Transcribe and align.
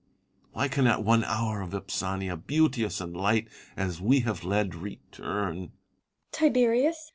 13 0.53 0.53
Why 0.53 0.67
cannot 0.67 1.03
one 1.05 1.23
hour, 1.25 1.63
Vipsania, 1.63 2.35
beauteous 2.35 2.99
and 3.01 3.15
light 3.15 3.47
as 3.77 4.01
we 4.01 4.21
have 4.21 4.43
led, 4.43 4.73
return 4.73 5.57
% 5.57 5.61
Vipsania. 5.67 5.71
Tiberius 6.31 7.09